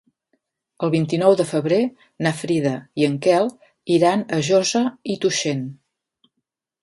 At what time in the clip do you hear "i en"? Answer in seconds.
3.01-3.19